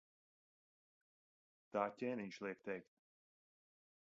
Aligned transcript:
Tā 1.77 1.83
ķēniņš 1.99 2.41
liek 2.47 2.65
teikt. 2.71 2.91